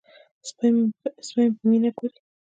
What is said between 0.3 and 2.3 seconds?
سپی مې په مینه ګوري.